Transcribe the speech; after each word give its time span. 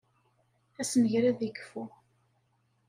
Assenger 0.81 1.23
ad 1.29 1.39
ikfu. 1.49 1.83